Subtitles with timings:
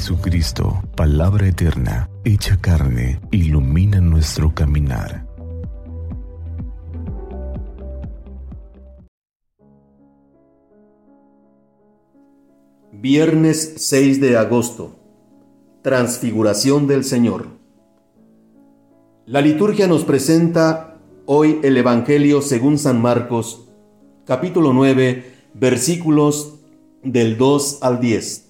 [0.00, 5.26] Jesucristo, palabra eterna, hecha carne, ilumina nuestro caminar.
[12.90, 14.96] Viernes 6 de agosto.
[15.82, 17.48] Transfiguración del Señor.
[19.26, 23.68] La liturgia nos presenta hoy el Evangelio según San Marcos,
[24.24, 26.54] capítulo 9, versículos
[27.02, 28.49] del 2 al 10.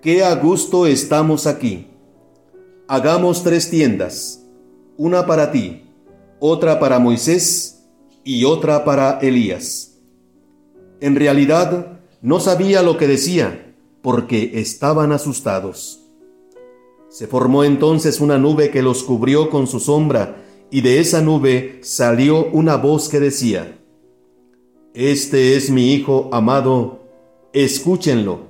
[0.00, 1.88] qué a gusto estamos aquí.
[2.88, 4.44] Hagamos tres tiendas,
[4.96, 5.84] una para ti,
[6.38, 7.84] otra para Moisés
[8.24, 9.98] y otra para Elías.
[11.00, 16.00] En realidad no sabía lo que decía, porque estaban asustados.
[17.10, 21.80] Se formó entonces una nube que los cubrió con su sombra, y de esa nube
[21.82, 23.78] salió una voz que decía,
[24.94, 27.00] Este es mi Hijo amado,
[27.52, 28.49] escúchenlo.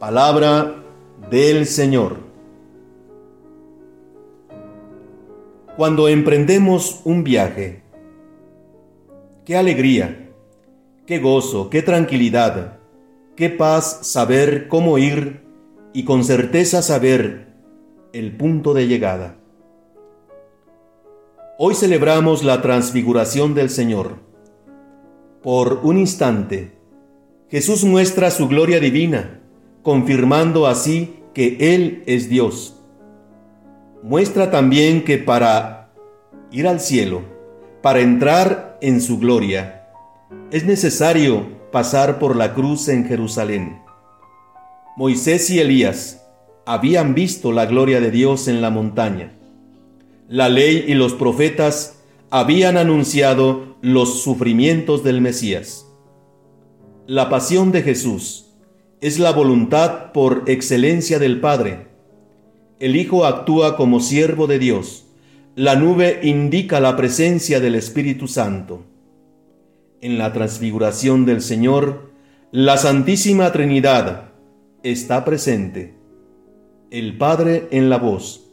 [0.00, 0.82] Palabra
[1.30, 2.16] del Señor.
[5.76, 7.82] Cuando emprendemos un viaje,
[9.44, 10.30] qué alegría,
[11.04, 12.78] qué gozo, qué tranquilidad,
[13.36, 15.42] qué paz saber cómo ir
[15.92, 17.52] y con certeza saber
[18.14, 19.36] el punto de llegada.
[21.58, 24.14] Hoy celebramos la transfiguración del Señor.
[25.42, 26.72] Por un instante,
[27.50, 29.40] Jesús muestra su gloria divina
[29.90, 32.76] confirmando así que Él es Dios.
[34.04, 35.90] Muestra también que para
[36.52, 37.22] ir al cielo,
[37.82, 39.88] para entrar en su gloria,
[40.52, 43.80] es necesario pasar por la cruz en Jerusalén.
[44.96, 46.24] Moisés y Elías
[46.66, 49.32] habían visto la gloria de Dios en la montaña.
[50.28, 51.98] La ley y los profetas
[52.30, 55.84] habían anunciado los sufrimientos del Mesías.
[57.08, 58.49] La pasión de Jesús
[59.00, 61.86] es la voluntad por excelencia del Padre.
[62.80, 65.06] El Hijo actúa como siervo de Dios.
[65.56, 68.84] La nube indica la presencia del Espíritu Santo.
[70.02, 72.10] En la transfiguración del Señor,
[72.52, 74.32] la Santísima Trinidad
[74.82, 75.94] está presente.
[76.90, 78.50] El Padre en la voz,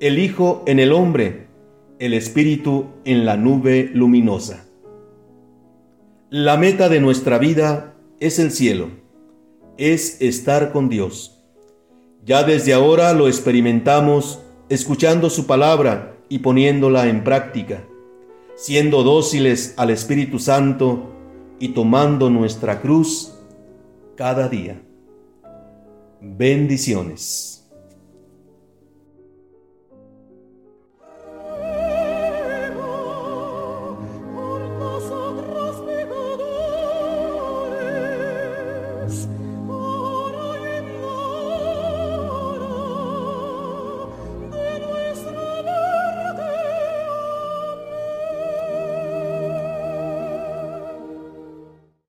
[0.00, 1.46] el Hijo en el hombre,
[2.00, 4.66] el Espíritu en la nube luminosa.
[6.30, 9.05] La meta de nuestra vida es el cielo
[9.78, 11.42] es estar con Dios.
[12.24, 17.84] Ya desde ahora lo experimentamos escuchando su palabra y poniéndola en práctica,
[18.56, 21.12] siendo dóciles al Espíritu Santo
[21.60, 23.34] y tomando nuestra cruz
[24.16, 24.82] cada día.
[26.20, 27.55] Bendiciones.